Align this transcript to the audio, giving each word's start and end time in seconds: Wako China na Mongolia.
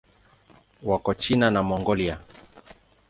Wako 0.87 1.11
China 1.21 1.47
na 1.51 1.61
Mongolia. 1.67 2.15